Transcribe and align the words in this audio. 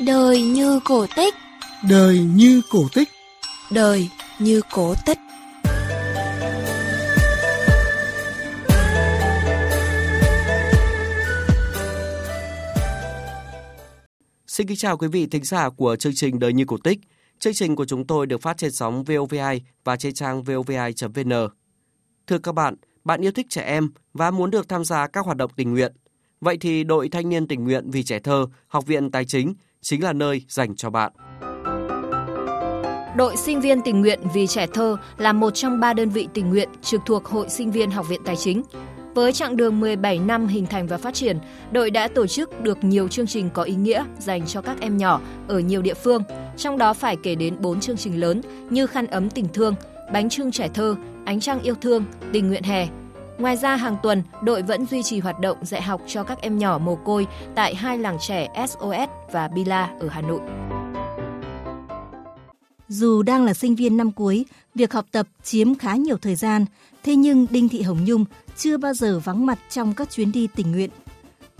Đời 0.00 0.42
như 0.42 0.80
cổ 0.84 1.06
tích 1.16 1.34
Đời 1.88 2.18
như 2.18 2.62
cổ 2.70 2.88
tích 2.94 3.08
Đời 3.70 4.08
như 4.38 4.60
cổ 4.72 4.94
tích 5.06 5.18
Xin 14.46 14.66
kính 14.66 14.76
chào 14.76 14.96
quý 14.96 15.08
vị 15.08 15.26
thính 15.26 15.44
giả 15.44 15.70
của 15.70 15.96
chương 15.96 16.14
trình 16.14 16.38
Đời 16.38 16.52
như 16.52 16.64
cổ 16.64 16.76
tích. 16.84 16.98
Chương 17.38 17.54
trình 17.54 17.76
của 17.76 17.84
chúng 17.84 18.06
tôi 18.06 18.26
được 18.26 18.42
phát 18.42 18.56
trên 18.58 18.72
sóng 18.72 19.04
VOV2 19.04 19.60
và 19.84 19.96
trên 19.96 20.14
trang 20.14 20.42
vovai.vn. 20.42 21.32
Thưa 22.26 22.38
các 22.38 22.52
bạn, 22.52 22.74
bạn 23.04 23.20
yêu 23.20 23.32
thích 23.32 23.46
trẻ 23.50 23.62
em 23.62 23.90
và 24.12 24.30
muốn 24.30 24.50
được 24.50 24.68
tham 24.68 24.84
gia 24.84 25.06
các 25.06 25.24
hoạt 25.24 25.36
động 25.36 25.50
tình 25.56 25.72
nguyện. 25.72 25.92
Vậy 26.40 26.56
thì 26.60 26.84
đội 26.84 27.08
thanh 27.08 27.28
niên 27.28 27.48
tình 27.48 27.64
nguyện 27.64 27.90
vì 27.90 28.02
trẻ 28.02 28.18
thơ, 28.18 28.46
Học 28.68 28.86
viện 28.86 29.10
Tài 29.10 29.24
chính 29.24 29.54
chính 29.86 30.02
là 30.02 30.12
nơi 30.12 30.42
dành 30.48 30.76
cho 30.76 30.90
bạn. 30.90 31.12
Đội 33.16 33.36
sinh 33.36 33.60
viên 33.60 33.80
tình 33.82 34.00
nguyện 34.00 34.20
vì 34.34 34.46
trẻ 34.46 34.66
thơ 34.66 34.96
là 35.18 35.32
một 35.32 35.50
trong 35.50 35.80
ba 35.80 35.92
đơn 35.92 36.10
vị 36.10 36.28
tình 36.34 36.50
nguyện 36.50 36.68
trực 36.82 37.00
thuộc 37.06 37.24
Hội 37.24 37.48
sinh 37.48 37.70
viên 37.70 37.90
Học 37.90 38.08
viện 38.08 38.20
Tài 38.24 38.36
chính. 38.36 38.62
Với 39.14 39.32
chặng 39.32 39.56
đường 39.56 39.80
17 39.80 40.18
năm 40.18 40.46
hình 40.46 40.66
thành 40.66 40.86
và 40.86 40.98
phát 40.98 41.14
triển, 41.14 41.38
đội 41.72 41.90
đã 41.90 42.08
tổ 42.08 42.26
chức 42.26 42.60
được 42.60 42.84
nhiều 42.84 43.08
chương 43.08 43.26
trình 43.26 43.50
có 43.50 43.62
ý 43.62 43.74
nghĩa 43.74 44.04
dành 44.18 44.46
cho 44.46 44.62
các 44.62 44.80
em 44.80 44.96
nhỏ 44.96 45.20
ở 45.48 45.58
nhiều 45.58 45.82
địa 45.82 45.94
phương, 45.94 46.22
trong 46.56 46.78
đó 46.78 46.94
phải 46.94 47.16
kể 47.22 47.34
đến 47.34 47.56
4 47.60 47.80
chương 47.80 47.96
trình 47.96 48.20
lớn 48.20 48.40
như 48.70 48.86
Khăn 48.86 49.06
ấm 49.06 49.30
tình 49.30 49.46
thương, 49.54 49.74
Bánh 50.12 50.28
trưng 50.28 50.52
trẻ 50.52 50.68
thơ, 50.74 50.96
Ánh 51.24 51.40
trăng 51.40 51.62
yêu 51.62 51.74
thương, 51.74 52.04
Tình 52.32 52.48
nguyện 52.48 52.62
hè. 52.62 52.88
Ngoài 53.38 53.56
ra 53.56 53.76
hàng 53.76 53.96
tuần, 54.02 54.22
đội 54.42 54.62
vẫn 54.62 54.86
duy 54.86 55.02
trì 55.02 55.20
hoạt 55.20 55.40
động 55.40 55.58
dạy 55.62 55.82
học 55.82 56.00
cho 56.06 56.24
các 56.24 56.40
em 56.40 56.58
nhỏ 56.58 56.78
mồ 56.78 56.96
côi 56.96 57.26
tại 57.54 57.74
hai 57.74 57.98
làng 57.98 58.18
trẻ 58.20 58.66
SOS 58.68 59.10
và 59.32 59.48
Bila 59.48 59.90
ở 60.00 60.08
Hà 60.08 60.20
Nội. 60.20 60.40
Dù 62.88 63.22
đang 63.22 63.44
là 63.44 63.54
sinh 63.54 63.74
viên 63.74 63.96
năm 63.96 64.12
cuối, 64.12 64.44
việc 64.74 64.92
học 64.92 65.06
tập 65.12 65.26
chiếm 65.42 65.74
khá 65.74 65.96
nhiều 65.96 66.16
thời 66.18 66.34
gian, 66.34 66.64
thế 67.04 67.16
nhưng 67.16 67.46
Đinh 67.50 67.68
Thị 67.68 67.82
Hồng 67.82 68.04
Nhung 68.04 68.24
chưa 68.56 68.76
bao 68.76 68.94
giờ 68.94 69.20
vắng 69.24 69.46
mặt 69.46 69.58
trong 69.70 69.94
các 69.94 70.10
chuyến 70.10 70.32
đi 70.32 70.48
tình 70.54 70.72
nguyện. 70.72 70.90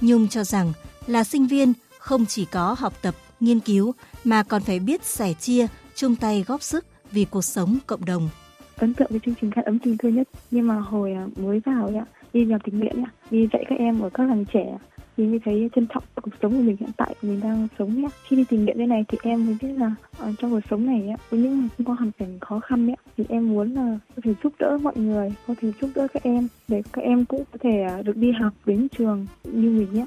Nhung 0.00 0.28
cho 0.28 0.44
rằng 0.44 0.72
là 1.06 1.24
sinh 1.24 1.46
viên 1.46 1.72
không 1.98 2.26
chỉ 2.26 2.44
có 2.44 2.76
học 2.78 2.92
tập, 3.02 3.14
nghiên 3.40 3.60
cứu 3.60 3.94
mà 4.24 4.42
còn 4.42 4.62
phải 4.62 4.78
biết 4.78 5.04
sẻ 5.04 5.32
chia, 5.32 5.66
chung 5.94 6.16
tay 6.16 6.44
góp 6.46 6.62
sức 6.62 6.84
vì 7.12 7.24
cuộc 7.24 7.42
sống 7.42 7.78
cộng 7.86 8.04
đồng. 8.04 8.28
Ấn 8.76 8.94
tượng 8.94 9.08
với 9.10 9.20
chương 9.26 9.34
trình 9.40 9.50
khăn 9.50 9.64
ấm 9.64 9.78
tình 9.78 9.98
thương 9.98 10.14
nhất 10.14 10.28
nhưng 10.50 10.66
mà 10.66 10.74
hồi 10.74 11.12
à, 11.12 11.26
mới 11.36 11.60
vào 11.60 11.90
ạ, 11.98 12.04
đi 12.32 12.44
làm 12.44 12.60
tình 12.60 12.78
nguyện 12.78 13.04
ạ, 13.04 13.10
đi 13.30 13.48
dạy 13.52 13.64
các 13.68 13.78
em 13.78 14.00
ở 14.00 14.10
các 14.14 14.28
làng 14.28 14.44
trẻ 14.52 14.78
thì 15.16 15.26
mới 15.26 15.40
thấy 15.44 15.70
trân 15.74 15.86
trọng 15.94 16.02
cuộc 16.22 16.30
sống 16.42 16.52
của 16.52 16.62
mình 16.62 16.76
hiện 16.80 16.90
tại 16.96 17.14
mình 17.22 17.40
đang 17.40 17.68
sống 17.78 18.02
nhé. 18.02 18.08
Khi 18.28 18.36
đi 18.36 18.44
tình 18.50 18.64
nguyện 18.64 18.78
thế 18.78 18.86
này 18.86 19.04
thì 19.08 19.18
em 19.22 19.46
mới 19.46 19.56
biết 19.62 19.68
là 19.68 19.94
ờ, 20.18 20.32
trong 20.38 20.50
cuộc 20.50 20.60
sống 20.70 20.86
này 20.86 21.08
á, 21.08 21.16
với 21.30 21.40
những 21.40 21.58
người 21.58 21.68
có 21.86 21.94
hoàn 21.94 22.12
cảnh 22.18 22.38
khó 22.40 22.60
khăn 22.60 22.90
ấy, 22.90 22.96
thì 23.16 23.24
em 23.28 23.48
muốn 23.48 23.74
là 23.74 23.98
có 24.16 24.22
thể 24.24 24.34
giúp 24.42 24.52
đỡ 24.58 24.78
mọi 24.82 24.96
người, 24.96 25.32
có 25.46 25.54
thể 25.60 25.72
giúp 25.80 25.90
đỡ 25.94 26.06
các 26.14 26.22
em 26.22 26.48
để 26.68 26.82
các 26.92 27.02
em 27.02 27.24
cũng 27.24 27.44
có 27.52 27.58
thể 27.62 27.82
à, 27.82 28.02
được 28.02 28.16
đi 28.16 28.32
học 28.32 28.52
đến 28.66 28.88
trường 28.98 29.26
như 29.44 29.70
mình 29.70 29.88
nhé. 29.92 30.06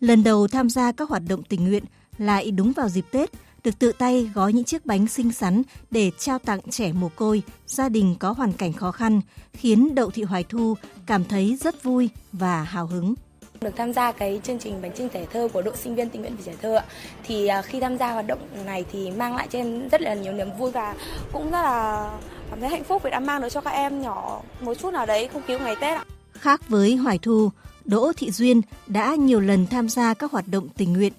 Lần 0.00 0.24
đầu 0.24 0.48
tham 0.48 0.70
gia 0.70 0.92
các 0.92 1.08
hoạt 1.08 1.22
động 1.28 1.42
tình 1.48 1.64
nguyện 1.68 1.84
lại 2.18 2.50
đúng 2.50 2.72
vào 2.72 2.88
dịp 2.88 3.04
Tết, 3.10 3.30
được 3.64 3.78
tự 3.78 3.92
tay 3.92 4.30
gói 4.34 4.52
những 4.52 4.64
chiếc 4.64 4.86
bánh 4.86 5.06
xinh 5.06 5.32
xắn 5.32 5.62
để 5.90 6.10
trao 6.18 6.38
tặng 6.38 6.60
trẻ 6.70 6.92
mồ 6.92 7.08
côi, 7.08 7.42
gia 7.66 7.88
đình 7.88 8.16
có 8.20 8.32
hoàn 8.32 8.52
cảnh 8.52 8.72
khó 8.72 8.92
khăn, 8.92 9.20
khiến 9.52 9.94
Đậu 9.94 10.10
Thị 10.10 10.22
Hoài 10.22 10.44
Thu 10.44 10.74
cảm 11.06 11.24
thấy 11.24 11.58
rất 11.60 11.82
vui 11.82 12.08
và 12.32 12.62
hào 12.62 12.86
hứng 12.86 13.14
được 13.60 13.76
tham 13.76 13.92
gia 13.92 14.12
cái 14.12 14.40
chương 14.44 14.58
trình 14.58 14.82
bánh 14.82 14.92
trưng 14.92 15.08
trẻ 15.08 15.26
thơ 15.32 15.48
của 15.52 15.62
đội 15.62 15.76
sinh 15.76 15.94
viên 15.94 16.10
tình 16.10 16.20
nguyện 16.20 16.36
vì 16.36 16.44
trẻ 16.44 16.54
thơ 16.62 16.74
ạ. 16.74 16.84
Thì 17.24 17.46
à, 17.46 17.62
khi 17.62 17.80
tham 17.80 17.98
gia 17.98 18.12
hoạt 18.12 18.26
động 18.26 18.38
này 18.66 18.84
thì 18.92 19.10
mang 19.10 19.36
lại 19.36 19.48
cho 19.50 19.58
em 19.58 19.88
rất 19.88 20.02
là 20.02 20.14
nhiều 20.14 20.32
niềm 20.32 20.48
vui 20.58 20.70
và 20.70 20.94
cũng 21.32 21.50
rất 21.50 21.62
là 21.62 22.10
cảm 22.50 22.60
thấy 22.60 22.68
hạnh 22.68 22.84
phúc 22.84 23.02
vì 23.02 23.10
đã 23.10 23.20
mang 23.20 23.42
được 23.42 23.48
cho 23.48 23.60
các 23.60 23.70
em 23.70 24.02
nhỏ 24.02 24.42
một 24.60 24.74
chút 24.74 24.90
nào 24.90 25.06
đấy 25.06 25.28
không 25.32 25.42
khí 25.46 25.58
ngày 25.58 25.76
Tết 25.80 25.96
ạ. 25.96 26.04
Khác 26.32 26.68
với 26.68 26.96
Hoài 26.96 27.18
Thu, 27.18 27.50
Đỗ 27.84 28.12
Thị 28.16 28.30
Duyên 28.30 28.60
đã 28.86 29.14
nhiều 29.14 29.40
lần 29.40 29.66
tham 29.66 29.88
gia 29.88 30.14
các 30.14 30.32
hoạt 30.32 30.48
động 30.48 30.68
tình 30.76 30.92
nguyện. 30.92 31.12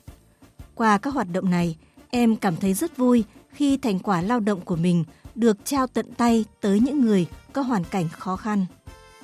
Qua 0.75 0.97
các 0.97 1.13
hoạt 1.13 1.27
động 1.33 1.49
này, 1.49 1.75
em 2.11 2.35
cảm 2.35 2.55
thấy 2.55 2.73
rất 2.73 2.97
vui 2.97 3.23
khi 3.53 3.77
thành 3.77 3.99
quả 3.99 4.21
lao 4.21 4.39
động 4.39 4.61
của 4.61 4.75
mình 4.75 5.03
được 5.35 5.57
trao 5.65 5.87
tận 5.87 6.05
tay 6.17 6.45
tới 6.61 6.79
những 6.79 7.01
người 7.01 7.25
có 7.53 7.61
hoàn 7.61 7.83
cảnh 7.83 8.09
khó 8.09 8.35
khăn. 8.35 8.65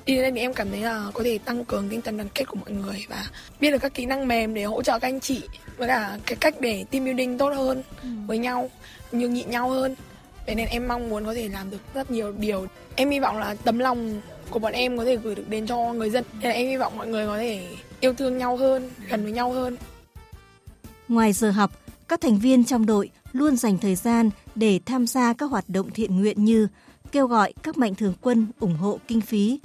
Đi 0.06 0.14
đến 0.14 0.22
đây 0.22 0.32
thì 0.32 0.40
em 0.40 0.54
cảm 0.54 0.70
thấy 0.70 0.80
là 0.80 1.10
có 1.14 1.22
thể 1.24 1.38
tăng 1.38 1.64
cường 1.64 1.88
tinh 1.88 2.02
thần 2.02 2.16
đoàn 2.16 2.28
kết 2.34 2.44
của 2.44 2.56
mọi 2.56 2.70
người 2.70 3.06
và 3.08 3.26
biết 3.60 3.70
được 3.70 3.78
các 3.78 3.94
kỹ 3.94 4.06
năng 4.06 4.28
mềm 4.28 4.54
để 4.54 4.64
hỗ 4.64 4.82
trợ 4.82 4.98
các 4.98 5.08
anh 5.08 5.20
chị 5.20 5.42
với 5.76 5.88
cả 5.88 6.18
cái 6.26 6.36
cách 6.36 6.54
để 6.60 6.84
team 6.90 7.04
building 7.04 7.38
tốt 7.38 7.48
hơn 7.48 7.82
ừ. 8.02 8.08
với 8.26 8.38
nhau, 8.38 8.70
nhường 9.12 9.34
nhịn 9.34 9.50
nhau 9.50 9.70
hơn. 9.70 9.94
Thế 10.46 10.54
nên 10.54 10.68
em 10.68 10.88
mong 10.88 11.08
muốn 11.08 11.24
có 11.24 11.34
thể 11.34 11.48
làm 11.48 11.70
được 11.70 11.94
rất 11.94 12.10
nhiều 12.10 12.32
điều. 12.32 12.66
Em 12.96 13.10
hy 13.10 13.20
vọng 13.20 13.38
là 13.38 13.54
tấm 13.64 13.78
lòng 13.78 14.20
của 14.50 14.58
bọn 14.58 14.72
em 14.72 14.98
có 14.98 15.04
thể 15.04 15.16
gửi 15.16 15.34
được 15.34 15.48
đến 15.48 15.66
cho 15.66 15.92
người 15.92 16.10
dân. 16.10 16.24
Nên 16.32 16.48
là 16.48 16.54
em 16.54 16.68
hy 16.68 16.76
vọng 16.76 16.96
mọi 16.96 17.06
người 17.06 17.26
có 17.26 17.38
thể 17.38 17.66
yêu 18.00 18.14
thương 18.14 18.38
nhau 18.38 18.56
hơn, 18.56 18.90
gần 19.08 19.22
với 19.22 19.32
nhau 19.32 19.52
hơn. 19.52 19.76
Ngoài 21.08 21.32
giờ 21.32 21.50
học, 21.50 21.70
các 22.08 22.20
thành 22.20 22.38
viên 22.38 22.64
trong 22.64 22.86
đội 22.86 23.10
luôn 23.32 23.56
dành 23.56 23.78
thời 23.78 23.94
gian 23.94 24.30
để 24.54 24.80
tham 24.86 25.06
gia 25.06 25.32
các 25.32 25.50
hoạt 25.50 25.68
động 25.68 25.90
thiện 25.90 26.20
nguyện 26.20 26.44
như 26.44 26.68
kêu 27.12 27.26
gọi 27.26 27.52
các 27.62 27.78
mạnh 27.78 27.94
thường 27.94 28.14
quân 28.20 28.46
ủng 28.60 28.76
hộ 28.76 28.98
kinh 29.08 29.20
phí, 29.20 29.60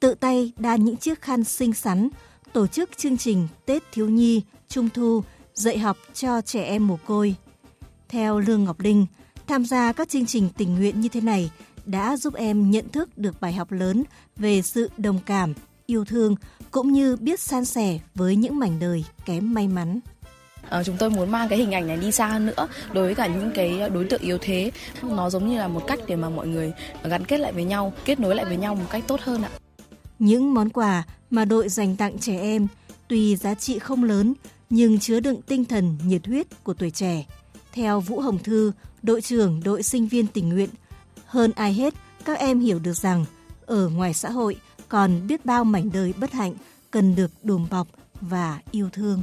tự 0.00 0.14
tay 0.14 0.52
đan 0.56 0.84
những 0.84 0.96
chiếc 0.96 1.22
khăn 1.22 1.44
xinh 1.44 1.72
xắn, 1.72 2.08
tổ 2.52 2.66
chức 2.66 2.98
chương 2.98 3.16
trình 3.16 3.48
Tết 3.66 3.82
thiếu 3.92 4.08
nhi, 4.08 4.42
Trung 4.68 4.88
thu, 4.94 5.22
dạy 5.54 5.78
học 5.78 5.96
cho 6.14 6.40
trẻ 6.40 6.64
em 6.64 6.86
mồ 6.86 6.98
côi. 7.06 7.34
Theo 8.08 8.38
Lương 8.38 8.64
Ngọc 8.64 8.80
Linh, 8.80 9.06
tham 9.46 9.64
gia 9.64 9.92
các 9.92 10.08
chương 10.08 10.26
trình 10.26 10.48
tình 10.56 10.74
nguyện 10.74 11.00
như 11.00 11.08
thế 11.08 11.20
này 11.20 11.50
đã 11.86 12.16
giúp 12.16 12.34
em 12.34 12.70
nhận 12.70 12.88
thức 12.88 13.18
được 13.18 13.40
bài 13.40 13.52
học 13.52 13.72
lớn 13.72 14.04
về 14.36 14.62
sự 14.62 14.90
đồng 14.96 15.18
cảm, 15.26 15.54
yêu 15.86 16.04
thương 16.04 16.34
cũng 16.70 16.92
như 16.92 17.16
biết 17.16 17.40
san 17.40 17.64
sẻ 17.64 17.98
với 18.14 18.36
những 18.36 18.58
mảnh 18.58 18.78
đời 18.78 19.04
kém 19.24 19.54
may 19.54 19.68
mắn. 19.68 20.00
À, 20.70 20.82
chúng 20.84 20.96
tôi 20.96 21.10
muốn 21.10 21.30
mang 21.30 21.48
cái 21.48 21.58
hình 21.58 21.74
ảnh 21.74 21.86
này 21.86 21.96
đi 21.96 22.12
xa 22.12 22.26
hơn 22.26 22.46
nữa 22.46 22.68
đối 22.92 23.04
với 23.04 23.14
cả 23.14 23.26
những 23.26 23.50
cái 23.54 23.90
đối 23.92 24.04
tượng 24.04 24.20
yếu 24.20 24.38
thế. 24.40 24.70
Nó 25.02 25.30
giống 25.30 25.48
như 25.48 25.58
là 25.58 25.68
một 25.68 25.86
cách 25.86 25.98
để 26.06 26.16
mà 26.16 26.28
mọi 26.28 26.46
người 26.46 26.72
gắn 27.02 27.24
kết 27.24 27.38
lại 27.38 27.52
với 27.52 27.64
nhau, 27.64 27.92
kết 28.04 28.20
nối 28.20 28.34
lại 28.34 28.44
với 28.44 28.56
nhau 28.56 28.74
một 28.74 28.86
cách 28.90 29.04
tốt 29.06 29.20
hơn 29.20 29.42
ạ. 29.42 29.50
Những 30.18 30.54
món 30.54 30.68
quà 30.70 31.02
mà 31.30 31.44
đội 31.44 31.68
dành 31.68 31.96
tặng 31.96 32.18
trẻ 32.18 32.40
em 32.40 32.66
tuy 33.08 33.36
giá 33.36 33.54
trị 33.54 33.78
không 33.78 34.04
lớn 34.04 34.34
nhưng 34.70 34.98
chứa 34.98 35.20
đựng 35.20 35.42
tinh 35.42 35.64
thần 35.64 35.98
nhiệt 36.06 36.26
huyết 36.26 36.64
của 36.64 36.74
tuổi 36.74 36.90
trẻ. 36.90 37.24
Theo 37.72 38.00
Vũ 38.00 38.20
Hồng 38.20 38.38
Thư, 38.38 38.72
đội 39.02 39.20
trưởng 39.20 39.60
đội 39.64 39.82
sinh 39.82 40.08
viên 40.08 40.26
tình 40.26 40.48
nguyện, 40.48 40.70
hơn 41.26 41.52
ai 41.56 41.72
hết 41.72 41.94
các 42.24 42.38
em 42.38 42.60
hiểu 42.60 42.78
được 42.78 42.96
rằng 42.96 43.24
ở 43.66 43.88
ngoài 43.88 44.14
xã 44.14 44.30
hội 44.30 44.56
còn 44.88 45.26
biết 45.26 45.46
bao 45.46 45.64
mảnh 45.64 45.90
đời 45.92 46.14
bất 46.20 46.32
hạnh 46.32 46.54
cần 46.90 47.14
được 47.14 47.30
đùm 47.42 47.66
bọc 47.70 47.88
và 48.20 48.60
yêu 48.70 48.88
thương. 48.92 49.22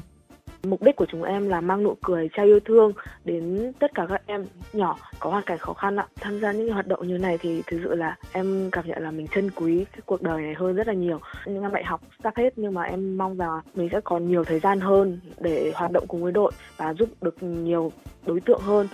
Mục 0.70 0.84
đích 0.84 0.96
của 0.96 1.06
chúng 1.12 1.24
em 1.24 1.50
là 1.50 1.62
mang 1.62 1.84
nụ 1.84 1.96
cười 2.04 2.30
trao 2.34 2.46
yêu 2.46 2.60
thương 2.66 2.94
đến 3.26 3.72
tất 3.80 3.92
cả 3.96 4.06
các 4.10 4.22
em 4.26 4.46
nhỏ 4.74 4.98
có 5.20 5.30
hoàn 5.30 5.44
cảnh 5.44 5.58
khó 5.58 5.74
khăn 5.74 5.96
ạ. 5.96 6.08
Tham 6.22 6.40
gia 6.40 6.52
những 6.52 6.74
hoạt 6.74 6.88
động 6.88 7.08
như 7.08 7.18
này 7.18 7.38
thì 7.38 7.62
thực 7.68 7.80
sự 7.84 7.96
là 7.96 8.16
em 8.32 8.70
cảm 8.72 8.88
nhận 8.88 9.04
là 9.04 9.12
mình 9.12 9.28
trân 9.36 9.52
quý 9.52 9.86
cái 9.92 10.02
cuộc 10.06 10.22
đời 10.22 10.42
này 10.42 10.54
hơn 10.54 10.76
rất 10.76 10.88
là 10.88 10.94
nhiều. 10.94 11.20
Những 11.46 11.62
năm 11.62 11.74
đại 11.74 11.84
học 11.84 12.02
sắp 12.24 12.34
hết 12.38 12.54
nhưng 12.56 12.74
mà 12.74 12.84
em 12.84 13.18
mong 13.18 13.38
rằng 13.38 13.62
mình 13.76 13.90
sẽ 13.92 14.02
còn 14.04 14.28
nhiều 14.28 14.44
thời 14.44 14.60
gian 14.60 14.80
hơn 14.80 15.20
để 15.40 15.72
hoạt 15.76 15.92
động 15.92 16.08
cùng 16.08 16.24
với 16.24 16.32
đội 16.32 16.52
và 16.78 16.94
giúp 16.94 17.10
được 17.22 17.44
nhiều 17.44 17.92
đối 18.26 18.40
tượng 18.40 18.62
hơn. 18.62 18.88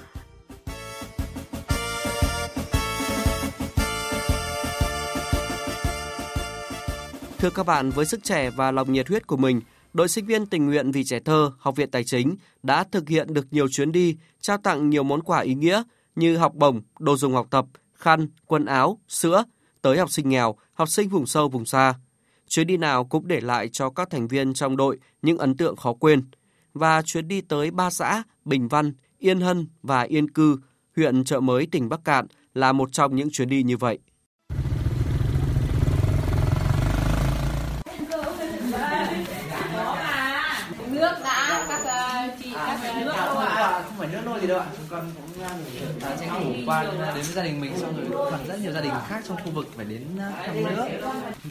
Thưa 7.40 7.50
các 7.56 7.66
bạn, 7.66 7.90
với 7.90 8.06
sức 8.06 8.24
trẻ 8.24 8.50
và 8.50 8.72
lòng 8.72 8.92
nhiệt 8.92 9.08
huyết 9.08 9.28
của 9.28 9.38
mình, 9.38 9.62
đội 9.94 10.08
sinh 10.08 10.26
viên 10.26 10.46
tình 10.46 10.66
nguyện 10.66 10.92
vì 10.92 11.04
trẻ 11.04 11.20
thơ 11.20 11.52
Học 11.58 11.76
viện 11.76 11.92
Tài 11.92 12.04
chính 12.04 12.36
đã 12.64 12.84
thực 12.84 13.10
hiện 13.10 13.34
được 13.34 13.48
nhiều 13.52 13.68
chuyến 13.68 13.92
đi, 13.92 14.18
trao 14.42 14.58
tặng 14.58 14.90
nhiều 14.90 15.04
món 15.04 15.22
quà 15.22 15.40
ý 15.40 15.54
nghĩa 15.54 15.84
như 16.16 16.38
học 16.38 16.56
bổng, 16.56 16.82
đồ 17.00 17.18
dùng 17.18 17.34
học 17.34 17.48
tập, 17.50 17.66
khăn, 17.94 18.28
quần 18.46 18.66
áo, 18.66 19.00
sữa 19.08 19.44
tới 19.82 19.98
học 19.98 20.12
sinh 20.12 20.30
nghèo, 20.30 20.56
học 20.74 20.90
sinh 20.90 21.10
vùng 21.10 21.26
sâu 21.26 21.50
vùng 21.50 21.66
xa. 21.66 21.94
Chuyến 22.48 22.68
đi 22.68 22.78
nào 22.78 23.06
cũng 23.06 23.28
để 23.28 23.42
lại 23.42 23.70
cho 23.72 23.90
các 23.90 24.10
thành 24.10 24.28
viên 24.28 24.54
trong 24.54 24.78
đội 24.78 25.00
những 25.22 25.38
ấn 25.38 25.58
tượng 25.58 25.76
khó 25.76 25.94
quên. 25.94 26.24
Và 26.74 27.02
chuyến 27.02 27.28
đi 27.28 27.42
tới 27.42 27.72
ba 27.72 27.90
xã 27.90 28.24
Bình 28.46 28.68
Văn, 28.68 28.94
Yên 29.18 29.42
Hân 29.42 29.68
và 29.84 30.02
Yên 30.02 30.32
Cư, 30.32 30.58
huyện 30.96 31.24
Chợ 31.24 31.40
Mới, 31.40 31.68
tỉnh 31.72 31.90
Bắc 31.90 32.00
Cạn 32.06 32.28
là 32.54 32.72
một 32.72 32.90
trong 32.92 33.16
những 33.16 33.30
chuyến 33.32 33.50
đi 33.50 33.64
như 33.64 33.78
vậy. 33.78 34.00
nước 41.02 41.16
đã 41.24 41.66
các 41.70 41.82
uh, 42.56 43.41
không 43.84 43.98
phải 43.98 44.08
nước 44.08 44.22
nôi 44.26 44.40
gì 44.40 44.48
đâu 44.48 44.60
ạ. 44.60 44.66
Chúng 44.78 44.86
con 44.90 45.12
cũng 45.16 45.44
uh, 45.44 46.20
tranh 46.20 46.30
thủ 46.44 46.52
qua 46.66 46.84
đến 46.84 47.14
với 47.14 47.24
gia 47.24 47.44
đình 47.44 47.62
mình 47.62 47.78
xong 47.78 47.96
rồi 47.98 48.30
còn 48.32 48.40
rất 48.48 48.60
nhiều 48.60 48.72
gia 48.72 48.82
đình 48.82 48.94
khác 49.08 49.24
trong 49.28 49.38
khu 49.38 49.52
vực 49.52 49.68
phải 49.76 49.86
đến 49.86 50.04
thăm 50.46 50.64
nữa. 50.64 50.88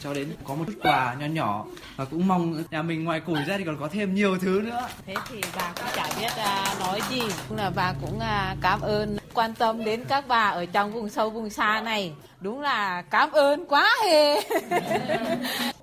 Cháu 0.00 0.14
đến 0.14 0.32
có 0.44 0.54
một 0.54 0.64
chút 0.66 0.74
quà 0.82 1.14
nho 1.14 1.26
nhỏ 1.26 1.64
và 1.96 2.04
cũng 2.04 2.28
mong 2.28 2.62
nhà 2.70 2.82
mình 2.82 3.04
ngoài 3.04 3.20
củi 3.20 3.38
ra 3.46 3.58
thì 3.58 3.64
còn 3.64 3.76
có 3.80 3.88
thêm 3.92 4.14
nhiều 4.14 4.38
thứ 4.38 4.60
nữa. 4.64 4.88
Thế 5.06 5.14
thì 5.28 5.40
bà 5.56 5.72
cũng 5.76 5.86
chả 5.94 6.08
biết 6.20 6.30
uh, 6.32 6.80
nói 6.80 7.00
gì. 7.10 7.22
Cũng 7.48 7.58
là 7.58 7.70
bà 7.74 7.92
cũng 8.00 8.16
uh, 8.16 8.58
cảm 8.62 8.80
ơn 8.80 9.16
quan 9.34 9.54
tâm 9.54 9.84
đến 9.84 10.04
các 10.04 10.24
bà 10.28 10.48
ở 10.48 10.66
trong 10.66 10.92
vùng 10.92 11.08
sâu 11.08 11.30
vùng 11.30 11.50
xa 11.50 11.80
này. 11.80 12.12
Đúng 12.40 12.60
là 12.60 13.02
cảm 13.02 13.32
ơn 13.32 13.66
quá 13.66 13.90
hề. 14.04 14.40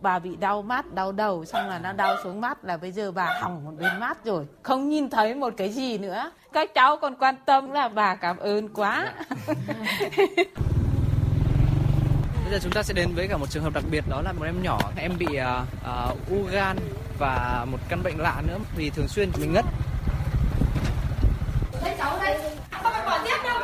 Bà 0.02 0.20
bị 0.20 0.36
đau 0.36 0.62
mắt 0.62 0.94
đau 0.94 1.12
đầu 1.12 1.46
xong 1.46 1.70
là 1.70 1.80
nó 1.80 1.94
đau 1.94 2.16
xuống 2.24 2.42
mắt 2.42 2.66
là 2.66 2.78
bây 2.78 2.92
giờ 2.92 3.12
bà 3.12 3.40
hỏng 3.42 3.66
một 3.66 3.72
bên 3.80 4.00
mắt 4.00 4.26
rồi. 4.26 4.46
Không 4.64 4.90
nhìn 4.90 5.10
thấy 5.10 5.36
một 5.36 5.54
cái 5.58 5.70
gì 5.70 5.98
nữa 5.98 6.32
các 6.54 6.74
cháu 6.76 6.98
còn 6.98 7.16
quan 7.16 7.36
tâm 7.46 7.72
là 7.72 7.90
bà 7.90 8.16
cảm 8.16 8.38
ơn 8.38 8.70
quá 8.70 9.14
Bây 12.44 12.52
giờ 12.52 12.60
chúng 12.64 12.72
ta 12.72 12.84
sẽ 12.84 12.94
đến 12.94 13.16
với 13.16 13.28
cả 13.28 13.38
một 13.38 13.50
trường 13.50 13.64
hợp 13.64 13.74
đặc 13.74 13.84
biệt 13.92 14.04
đó 14.10 14.22
là 14.22 14.32
một 14.32 14.46
em 14.46 14.64
nhỏ 14.64 14.80
em 14.98 15.12
bị 15.18 15.26
uh, 15.26 15.68
uh, 16.12 16.30
u 16.30 16.44
gan 16.52 16.78
và 17.20 17.66
một 17.72 17.78
căn 17.90 18.04
bệnh 18.04 18.20
lạ 18.20 18.42
nữa 18.48 18.58
vì 18.76 18.90
thường 18.90 19.08
xuyên 19.08 19.32
mình 19.40 19.54
ngất. 19.54 19.66
Đây 21.84 21.96
cháu 21.98 22.20
đây, 22.22 22.40
không 22.72 22.94
phải 22.94 23.06
bỏ 23.06 23.20
tiếp 23.24 23.36
đâu. 23.44 23.60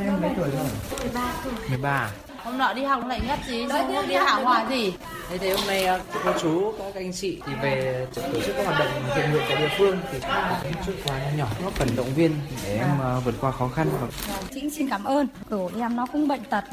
Em 0.00 0.20
mấy 0.20 0.30
tuổi 0.36 0.48
rồi? 0.50 0.66
13 1.00 1.32
tuổi. 1.44 1.52
13 1.68 2.10
Hôm 2.50 2.58
nọ 2.58 2.72
đi 2.72 2.84
học 2.84 3.06
lại 3.06 3.20
ngất 3.28 3.38
gì, 3.46 3.66
xong 3.68 3.94
hôm 3.94 4.08
đi 4.08 4.14
hảo 4.14 4.42
hòa 4.44 4.66
gì. 4.70 4.94
Thế 5.28 5.38
thì 5.38 5.50
hôm 5.50 5.60
nay 5.66 5.84
ờ, 5.84 6.00
cô 6.24 6.32
chú, 6.42 6.72
các 6.78 6.94
anh 6.94 7.12
chị 7.12 7.40
thì 7.46 7.52
về 7.62 8.06
tổ 8.14 8.40
chức 8.46 8.56
các 8.56 8.66
hoạt 8.66 8.78
động 8.78 8.88
thiện 9.14 9.30
nguyện 9.30 9.42
tại 9.48 9.56
địa 9.58 9.68
phương 9.78 9.98
thì 10.12 10.18
một 10.74 10.80
chút 10.86 10.92
quà 11.06 11.20
nhỏ 11.36 11.46
góp 11.64 11.72
phần 11.72 11.88
động 11.96 12.06
viên 12.14 12.34
để 12.64 12.78
em 12.78 12.88
uh, 13.18 13.24
vượt 13.24 13.34
qua 13.40 13.50
khó 13.50 13.68
khăn. 13.68 13.88
Và... 14.00 14.08
Chị 14.54 14.70
xin 14.70 14.88
cảm 14.88 15.04
ơn. 15.04 15.26
Của 15.50 15.70
em 15.78 15.96
nó 15.96 16.06
cũng 16.06 16.28
bệnh 16.28 16.44
tật, 16.44 16.64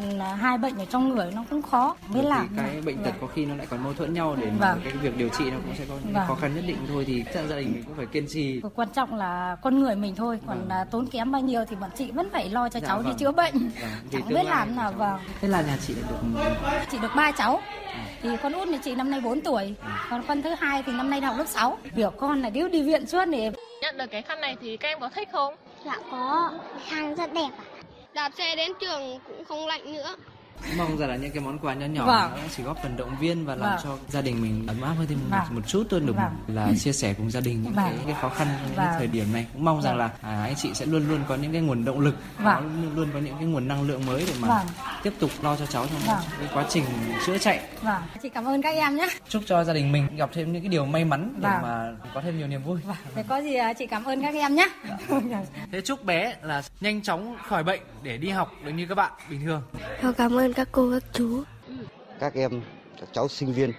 hai 0.41 0.57
bệnh 0.57 0.77
ở 0.77 0.85
trong 0.85 1.15
người 1.15 1.31
nó 1.35 1.43
cũng 1.49 1.61
khó 1.61 1.95
mới 2.07 2.23
làm. 2.23 2.49
Cái 2.57 2.81
bệnh 2.81 3.03
tật 3.03 3.11
có 3.21 3.27
khi 3.35 3.45
nó 3.45 3.55
lại 3.55 3.67
còn 3.69 3.83
mâu 3.83 3.93
thuẫn 3.93 4.13
nhau 4.13 4.35
để 4.41 4.47
mà 4.59 4.73
vâng. 4.73 4.81
cái 4.83 4.93
việc 4.93 5.17
điều 5.17 5.29
trị 5.29 5.43
nó 5.51 5.57
cũng 5.65 5.75
sẽ 5.77 5.83
có 5.89 5.95
những 6.03 6.13
vâng. 6.13 6.27
khó 6.27 6.35
khăn 6.35 6.55
nhất 6.55 6.63
định 6.67 6.77
thôi 6.87 7.03
thì 7.07 7.23
gia 7.33 7.55
đình 7.55 7.71
mình 7.73 7.83
cũng 7.83 7.95
phải 7.97 8.05
kiên 8.05 8.25
trì. 8.29 8.61
Quan 8.75 8.89
trọng 8.89 9.15
là 9.15 9.57
con 9.61 9.79
người 9.79 9.95
mình 9.95 10.15
thôi, 10.15 10.39
còn 10.47 10.67
vâng. 10.67 10.87
tốn 10.91 11.07
kém 11.07 11.31
bao 11.31 11.41
nhiêu 11.41 11.65
thì 11.69 11.75
bọn 11.75 11.89
chị 11.97 12.11
vẫn 12.11 12.29
phải 12.31 12.49
lo 12.49 12.69
cho 12.69 12.79
dạ, 12.79 12.87
cháu 12.87 12.97
vâng. 12.97 13.05
đi 13.07 13.11
chữa 13.19 13.31
bệnh. 13.31 13.53
Vâng. 13.53 13.91
Chẳng 14.11 14.29
biết 14.29 14.43
làm 14.43 14.75
nào 14.75 14.91
vâng. 14.91 15.19
Thế 15.41 15.47
là 15.47 15.63
nhà 15.67 15.77
chị 15.87 15.93
được 16.09 16.17
chị 16.91 16.97
được 17.01 17.11
ba 17.15 17.31
cháu. 17.31 17.61
Thì 18.21 18.29
con 18.43 18.53
út 18.53 18.67
nhà 18.67 18.77
chị 18.83 18.95
năm 18.95 19.11
nay 19.11 19.21
4 19.21 19.41
tuổi. 19.41 19.73
Còn 20.09 20.23
con 20.27 20.41
thứ 20.41 20.49
hai 20.59 20.83
thì 20.83 20.91
năm 20.91 21.09
nay 21.09 21.21
học 21.21 21.35
lớp 21.37 21.47
6 21.47 21.77
biểu 21.95 22.09
con 22.09 22.41
là 22.41 22.49
điếu 22.49 22.67
đi 22.67 22.83
viện 22.83 23.07
suốt 23.07 23.25
này 23.25 23.51
nhận 23.81 23.97
được 23.97 24.07
cái 24.11 24.21
khăn 24.21 24.41
này 24.41 24.55
thì 24.61 24.77
các 24.77 24.87
em 24.87 24.99
có 24.99 25.09
thích 25.09 25.29
không? 25.31 25.55
Dạ 25.85 25.97
có. 26.11 26.51
Khăn 26.89 27.15
rất 27.15 27.33
đẹp 27.33 27.49
ạ. 27.57 27.63
Đạp 28.13 28.31
xe 28.37 28.55
đến 28.55 28.71
trường 28.79 29.19
cũng 29.27 29.45
không 29.45 29.67
lạnh 29.67 29.93
nữa 29.93 30.15
mong 30.77 30.97
rằng 30.97 31.09
là 31.09 31.15
những 31.15 31.31
cái 31.31 31.43
món 31.43 31.59
quà 31.59 31.73
nhỏ 31.73 31.85
nhỏ 31.85 32.05
vâng. 32.05 32.39
chỉ 32.55 32.63
góp 32.63 32.77
phần 32.83 32.97
động 32.97 33.15
viên 33.19 33.45
và 33.45 33.55
làm 33.55 33.69
vâng. 33.69 33.79
cho 33.83 33.97
gia 34.09 34.21
đình 34.21 34.41
mình 34.41 34.67
ấm 34.67 34.81
áp 34.81 34.93
hơn 34.93 35.07
thêm 35.07 35.19
vâng. 35.29 35.41
một 35.49 35.61
chút 35.67 35.83
thôi 35.89 35.99
được 35.99 36.15
vâng. 36.15 36.35
là 36.47 36.71
chia 36.79 36.93
sẻ 36.93 37.13
cùng 37.13 37.31
gia 37.31 37.39
đình 37.39 37.63
những 37.63 37.73
vâng. 37.73 37.85
cái, 37.85 37.97
cái 38.05 38.15
khó 38.21 38.29
khăn 38.29 38.47
trong 38.51 38.67
những 38.67 38.75
vâng. 38.75 38.95
thời 38.97 39.07
điểm 39.07 39.33
này 39.33 39.45
cũng 39.53 39.65
mong 39.65 39.81
rằng 39.81 39.97
vâng. 39.97 39.99
là 39.99 40.11
à, 40.21 40.43
anh 40.43 40.55
chị 40.55 40.73
sẽ 40.73 40.85
luôn 40.85 41.09
luôn 41.09 41.19
có 41.27 41.35
những 41.35 41.51
cái 41.51 41.61
nguồn 41.61 41.85
động 41.85 41.99
lực 41.99 42.15
vâng. 42.37 42.81
luôn 42.83 42.95
luôn 42.95 43.09
có 43.13 43.19
những 43.19 43.35
cái 43.39 43.45
nguồn 43.45 43.67
năng 43.67 43.87
lượng 43.87 44.05
mới 44.05 44.23
để 44.27 44.33
mà 44.41 44.47
vâng. 44.47 44.67
tiếp 45.03 45.13
tục 45.19 45.31
lo 45.41 45.55
cho 45.55 45.65
cháu 45.65 45.87
trong 45.87 46.01
vâng. 46.07 46.23
cái 46.39 46.49
quá 46.53 46.65
trình 46.69 46.83
chữa 47.25 47.37
chạy 47.37 47.59
vâng. 47.81 48.01
chị 48.23 48.29
cảm 48.29 48.45
ơn 48.45 48.61
các 48.61 48.75
em 48.75 48.95
nhé 48.95 49.07
chúc 49.29 49.43
cho 49.45 49.63
gia 49.63 49.73
đình 49.73 49.91
mình 49.91 50.15
gặp 50.15 50.29
thêm 50.33 50.53
những 50.53 50.61
cái 50.61 50.69
điều 50.69 50.85
may 50.85 51.05
mắn 51.05 51.33
để 51.35 51.49
vâng. 51.49 51.61
mà 51.61 51.91
có 52.13 52.21
thêm 52.21 52.37
nhiều 52.37 52.47
niềm 52.47 52.63
vui 52.63 52.79
vâng. 52.85 52.97
Thế 53.15 53.23
có 53.27 53.37
gì 53.37 53.55
à, 53.55 53.73
chị 53.73 53.87
cảm 53.87 54.03
ơn 54.03 54.21
các 54.21 54.35
em 54.35 54.55
nhé 54.55 54.67
thế 55.71 55.81
chúc 55.81 56.03
bé 56.03 56.35
là 56.41 56.61
nhanh 56.81 57.01
chóng 57.01 57.35
khỏi 57.47 57.63
bệnh 57.63 57.81
để 58.03 58.17
đi 58.17 58.29
học 58.29 58.51
được 58.65 58.71
như 58.71 58.85
các 58.85 58.95
bạn 58.95 59.11
bình 59.29 59.45
thường 59.45 59.61
cảm 60.17 60.37
ơn 60.37 60.46
các 60.53 60.69
cô 60.71 60.91
các 60.91 61.03
chú 61.13 61.43
các 62.19 62.33
em 62.33 62.61
các 62.99 63.09
cháu 63.11 63.27
sinh 63.27 63.53
viên 63.53 63.73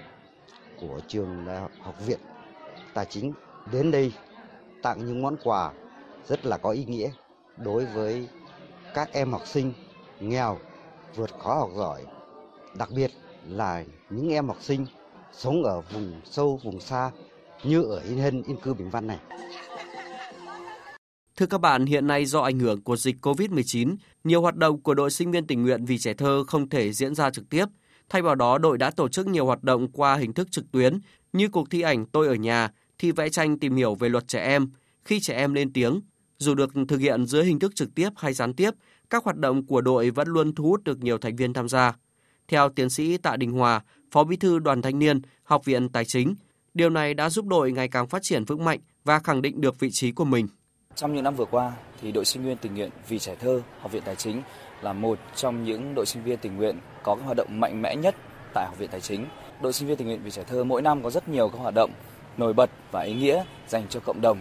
của 0.81 1.01
trường 1.09 1.45
đại 1.47 1.57
học, 1.61 1.71
học 1.81 1.95
viện 2.07 2.19
tài 2.95 3.07
chính 3.07 3.33
đến 3.73 3.91
đây 3.91 4.13
tặng 4.83 5.07
những 5.07 5.23
món 5.23 5.37
quà 5.45 5.73
rất 6.27 6.47
là 6.47 6.59
có 6.59 6.71
ý 6.71 6.85
nghĩa 6.85 7.11
đối 7.57 7.87
với 7.87 8.29
các 8.95 9.13
em 9.13 9.33
học 9.33 9.43
sinh 9.47 9.73
nghèo 10.21 10.59
vượt 11.15 11.31
khó 11.39 11.55
học 11.55 11.71
giỏi 11.77 12.05
đặc 12.79 12.89
biệt 12.95 13.11
là 13.47 13.85
những 14.11 14.29
em 14.29 14.49
học 14.49 14.57
sinh 14.61 14.87
sống 15.33 15.63
ở 15.63 15.81
vùng 15.81 16.21
sâu 16.25 16.61
vùng 16.65 16.81
xa 16.81 17.11
như 17.65 17.83
ở 17.83 18.01
Yên 18.01 18.19
Hân, 18.19 18.43
Yên 18.43 18.57
Cư, 18.57 18.75
Bình 18.75 18.91
Văn 18.91 19.07
này. 19.07 19.19
Thưa 21.39 21.47
các 21.47 21.61
bạn, 21.61 21.87
hiện 21.87 22.07
nay 22.07 22.27
do 22.27 22.41
ảnh 22.41 22.59
hưởng 22.59 22.83
của 22.83 22.97
dịch 22.97 23.17
COVID-19, 23.23 23.97
nhiều 24.25 24.43
hoạt 24.43 24.57
động 24.57 24.83
của 24.83 24.95
đội 24.95 25.11
sinh 25.11 25.31
viên 25.31 25.47
tình 25.47 25.63
nguyện 25.63 25.85
vì 25.85 25.99
trẻ 25.99 26.15
thơ 26.15 26.45
không 26.47 26.69
thể 26.69 26.93
diễn 26.93 27.15
ra 27.15 27.31
trực 27.31 27.49
tiếp. 27.49 27.67
Thay 28.09 28.23
vào 28.23 28.35
đó, 28.35 28.59
đội 28.59 28.79
đã 28.79 28.91
tổ 28.91 29.09
chức 29.09 29.27
nhiều 29.27 29.47
hoạt 29.47 29.63
động 29.63 29.89
qua 29.93 30.17
hình 30.17 30.33
thức 30.33 30.49
trực 30.51 30.65
tuyến 30.71 30.99
như 31.33 31.49
cuộc 31.49 31.71
thi 31.71 31.81
ảnh 31.81 32.07
Tôi 32.07 32.27
ở 32.29 32.35
nhà, 32.35 32.71
thi 32.99 33.13
vẽ 33.13 33.29
tranh 33.29 33.59
tìm 33.59 33.77
hiểu 33.77 33.95
về 33.95 34.09
luật 34.09 34.29
trẻ 34.29 34.45
em, 34.45 34.71
khi 35.05 35.21
trẻ 35.21 35.37
em 35.37 35.55
lên 35.55 35.73
tiếng. 35.73 36.01
Dù 36.39 36.55
được 36.55 36.71
thực 36.89 37.01
hiện 37.01 37.27
dưới 37.27 37.45
hình 37.45 37.59
thức 37.59 37.75
trực 37.75 37.95
tiếp 37.95 38.09
hay 38.17 38.33
gián 38.33 38.55
tiếp, 38.55 38.71
các 39.11 39.25
hoạt 39.25 39.37
động 39.37 39.67
của 39.67 39.81
đội 39.81 40.11
vẫn 40.11 40.29
luôn 40.29 40.55
thu 40.55 40.65
hút 40.65 40.85
được 40.85 40.99
nhiều 40.99 41.19
thành 41.19 41.37
viên 41.37 41.53
tham 41.53 41.69
gia. 41.69 41.97
Theo 42.49 42.69
tiến 42.69 42.91
sĩ 42.91 43.17
Tạ 43.17 43.37
Đình 43.37 43.53
Hòa, 43.53 43.81
Phó 44.11 44.25
Bí 44.25 44.37
thư 44.37 44.59
Đoàn 44.59 44.83
Thanh 44.83 44.99
niên, 44.99 45.21
Học 45.43 45.65
viện 45.65 45.89
Tài 45.89 46.05
chính, 46.05 46.35
điều 46.75 46.91
này 46.91 47.15
đã 47.15 47.31
giúp 47.31 47.47
đội 47.47 47.73
ngày 47.73 47.89
càng 47.89 48.09
phát 48.09 48.23
triển 48.23 48.45
vững 48.45 48.65
mạnh 48.65 48.81
và 49.05 49.19
khẳng 49.19 49.43
định 49.43 49.61
được 49.61 49.81
vị 49.81 49.89
trí 49.93 50.13
của 50.13 50.25
mình. 50.25 50.49
Trong 50.99 51.15
những 51.15 51.25
năm 51.25 51.35
vừa 51.35 51.45
qua, 51.45 51.73
thì 52.01 52.13
đội 52.13 52.25
sinh 52.25 52.45
viên 52.45 52.57
tình 52.57 52.75
nguyện 52.75 52.91
vì 53.09 53.19
trẻ 53.19 53.35
thơ 53.35 53.63
Học 53.81 53.93
viện 53.93 54.03
Tài 54.05 54.17
chính 54.17 54.43
là 54.83 54.93
một 54.93 55.19
trong 55.35 55.65
những 55.65 55.95
đội 55.95 56.07
sinh 56.07 56.23
viên 56.23 56.39
tình 56.39 56.57
nguyện 56.57 56.79
có 57.03 57.17
hoạt 57.25 57.37
động 57.37 57.61
mạnh 57.61 57.83
mẽ 57.83 57.97
nhất 57.97 58.15
tại 58.55 58.67
Học 58.67 58.79
viện 58.79 58.91
Tài 58.91 59.01
chính. 59.01 59.27
Đội 59.63 59.73
sinh 59.73 59.89
viên 59.89 59.97
tình 59.97 60.07
nguyện 60.07 60.21
vì 60.25 60.31
trẻ 60.31 60.45
thơ 60.45 60.65
mỗi 60.65 60.83
năm 60.83 61.03
có 61.03 61.11
rất 61.11 61.29
nhiều 61.29 61.49
các 61.49 61.59
hoạt 61.59 61.75
động 61.75 61.91
nổi 62.37 62.53
bật 62.53 62.71
và 62.91 63.01
ý 63.01 63.15
nghĩa 63.15 63.45
dành 63.69 63.87
cho 63.91 64.01
cộng 64.01 64.21
đồng. 64.21 64.39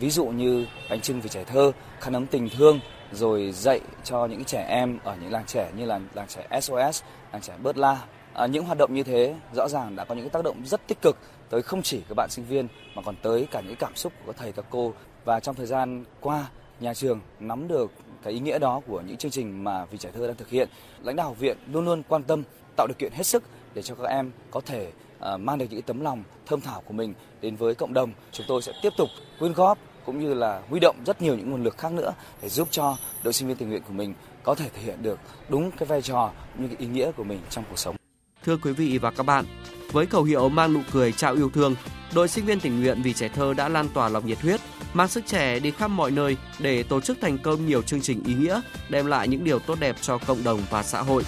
Ví 0.00 0.10
dụ 0.10 0.26
như 0.26 0.66
bánh 0.90 1.00
trưng 1.00 1.20
vì 1.20 1.28
trẻ 1.28 1.44
thơ, 1.44 1.72
khăn 2.00 2.16
ấm 2.16 2.26
tình 2.26 2.48
thương, 2.48 2.80
rồi 3.12 3.52
dạy 3.52 3.80
cho 4.04 4.26
những 4.26 4.44
trẻ 4.44 4.66
em 4.68 4.98
ở 5.04 5.16
những 5.22 5.32
làng 5.32 5.46
trẻ 5.46 5.70
như 5.76 5.84
là 5.84 6.00
làng 6.14 6.28
trẻ 6.28 6.60
SOS, 6.60 7.02
làng 7.32 7.42
trẻ 7.42 7.54
Bớt 7.62 7.76
La. 7.76 7.98
À, 8.34 8.46
những 8.46 8.64
hoạt 8.64 8.78
động 8.78 8.94
như 8.94 9.02
thế 9.02 9.34
rõ 9.54 9.68
ràng 9.68 9.96
đã 9.96 10.04
có 10.04 10.14
những 10.14 10.30
tác 10.30 10.44
động 10.44 10.62
rất 10.64 10.86
tích 10.86 10.98
cực 11.02 11.16
tới 11.50 11.62
không 11.62 11.82
chỉ 11.82 12.02
các 12.08 12.14
bạn 12.16 12.30
sinh 12.30 12.44
viên 12.44 12.68
mà 12.94 13.02
còn 13.02 13.16
tới 13.22 13.46
cả 13.50 13.60
những 13.60 13.76
cảm 13.76 13.96
xúc 13.96 14.12
của 14.18 14.32
các 14.32 14.36
thầy 14.38 14.52
các 14.52 14.64
cô 14.70 14.92
và 15.24 15.40
trong 15.40 15.54
thời 15.54 15.66
gian 15.66 16.04
qua 16.20 16.46
nhà 16.80 16.94
trường 16.94 17.20
nắm 17.40 17.68
được 17.68 17.90
cái 18.22 18.32
ý 18.32 18.40
nghĩa 18.40 18.58
đó 18.58 18.80
của 18.86 19.00
những 19.00 19.16
chương 19.16 19.30
trình 19.30 19.64
mà 19.64 19.84
vì 19.84 19.98
trẻ 19.98 20.10
thơ 20.14 20.26
đang 20.26 20.36
thực 20.36 20.48
hiện 20.48 20.68
lãnh 21.02 21.16
đạo 21.16 21.28
học 21.28 21.38
viện 21.38 21.56
luôn 21.72 21.84
luôn 21.84 22.02
quan 22.08 22.22
tâm 22.22 22.42
tạo 22.76 22.86
điều 22.86 22.94
kiện 22.98 23.12
hết 23.12 23.26
sức 23.26 23.42
để 23.74 23.82
cho 23.82 23.94
các 23.94 24.08
em 24.08 24.30
có 24.50 24.60
thể 24.60 24.92
uh, 25.34 25.40
mang 25.40 25.58
được 25.58 25.66
những 25.70 25.82
tấm 25.82 26.00
lòng 26.00 26.22
thơm 26.46 26.60
thảo 26.60 26.82
của 26.86 26.92
mình 26.92 27.14
đến 27.40 27.56
với 27.56 27.74
cộng 27.74 27.94
đồng 27.94 28.12
chúng 28.32 28.46
tôi 28.48 28.62
sẽ 28.62 28.72
tiếp 28.82 28.92
tục 28.98 29.08
quyên 29.38 29.52
góp 29.52 29.78
cũng 30.04 30.20
như 30.20 30.34
là 30.34 30.62
huy 30.68 30.80
động 30.80 30.96
rất 31.06 31.22
nhiều 31.22 31.36
những 31.36 31.50
nguồn 31.50 31.64
lực 31.64 31.78
khác 31.78 31.92
nữa 31.92 32.14
để 32.42 32.48
giúp 32.48 32.68
cho 32.70 32.96
đội 33.22 33.32
sinh 33.32 33.48
viên 33.48 33.56
tình 33.56 33.68
nguyện 33.68 33.82
của 33.88 33.92
mình 33.92 34.14
có 34.42 34.54
thể 34.54 34.68
thể 34.68 34.82
hiện 34.82 35.02
được 35.02 35.18
đúng 35.48 35.70
cái 35.70 35.86
vai 35.86 36.02
trò 36.02 36.30
như 36.58 36.68
cái 36.68 36.76
ý 36.78 36.86
nghĩa 36.86 37.12
của 37.12 37.24
mình 37.24 37.40
trong 37.50 37.64
cuộc 37.70 37.78
sống. 37.78 37.96
Thưa 38.44 38.56
quý 38.56 38.72
vị 38.72 38.98
và 38.98 39.10
các 39.10 39.22
bạn, 39.26 39.44
với 39.92 40.06
khẩu 40.06 40.22
hiệu 40.22 40.48
mang 40.48 40.72
nụ 40.72 40.80
cười 40.92 41.12
trao 41.12 41.34
yêu 41.34 41.50
thương, 41.54 41.74
đội 42.14 42.28
sinh 42.28 42.44
viên 42.44 42.60
tình 42.60 42.80
nguyện 42.80 43.02
vì 43.02 43.12
trẻ 43.12 43.28
thơ 43.28 43.54
đã 43.54 43.68
lan 43.68 43.88
tỏa 43.94 44.08
lòng 44.08 44.26
nhiệt 44.26 44.38
huyết, 44.40 44.60
mang 44.94 45.08
sức 45.08 45.26
trẻ 45.26 45.58
đi 45.58 45.70
khắp 45.70 45.88
mọi 45.88 46.10
nơi 46.10 46.36
để 46.58 46.82
tổ 46.82 47.00
chức 47.00 47.18
thành 47.20 47.38
công 47.38 47.66
nhiều 47.66 47.82
chương 47.82 48.00
trình 48.00 48.22
ý 48.26 48.34
nghĩa, 48.34 48.60
đem 48.88 49.06
lại 49.06 49.28
những 49.28 49.44
điều 49.44 49.58
tốt 49.58 49.80
đẹp 49.80 49.96
cho 50.00 50.18
cộng 50.18 50.44
đồng 50.44 50.60
và 50.70 50.82
xã 50.82 51.02
hội. 51.02 51.24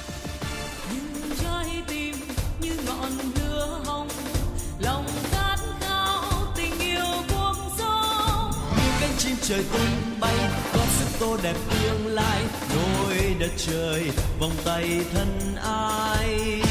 trời 9.45 9.65
tung 9.73 10.21
bay 10.21 10.35
gót 10.75 10.87
sức 10.87 11.19
tô 11.21 11.37
đẹp 11.43 11.55
tương 11.71 12.07
lai 12.07 12.43
nối 12.75 13.17
đất 13.41 13.51
trời 13.57 14.11
vòng 14.41 14.53
tay 14.65 15.01
thân 15.15 15.55
ai 15.63 16.63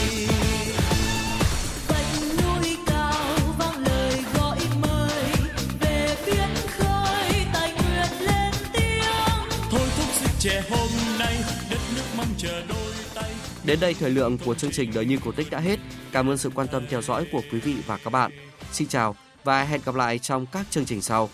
Đến 13.65 13.79
đây 13.79 13.93
thời 13.93 14.09
lượng 14.09 14.37
của 14.45 14.55
chương 14.55 14.71
trình 14.71 14.91
Đời 14.93 15.05
như 15.05 15.17
cổ 15.25 15.31
tích 15.31 15.49
đã 15.49 15.59
hết. 15.59 15.79
Cảm 16.11 16.29
ơn 16.29 16.37
sự 16.37 16.49
quan 16.55 16.67
tâm 16.67 16.85
theo 16.89 17.01
dõi 17.01 17.25
của 17.31 17.41
quý 17.51 17.59
vị 17.59 17.75
và 17.87 17.97
các 17.97 18.09
bạn. 18.09 18.31
Xin 18.71 18.87
chào 18.87 19.15
và 19.43 19.63
hẹn 19.63 19.81
gặp 19.85 19.95
lại 19.95 20.19
trong 20.19 20.45
các 20.45 20.65
chương 20.69 20.85
trình 20.85 21.01
sau. 21.01 21.29